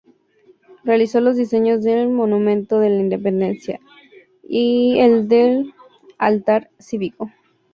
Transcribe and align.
Realizó 0.83 1.21
los 1.21 1.35
diseños 1.35 1.83
del 1.83 2.09
"Monumento 2.09 2.77
a 2.77 2.89
la 2.89 2.99
Independencia", 2.99 3.79
y 4.41 4.97
el 4.99 5.27
del 5.27 5.75
"Altar 6.17 6.71
Cívico". 6.79 7.31